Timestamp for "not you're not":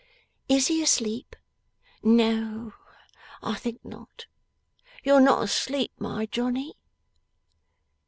3.85-5.43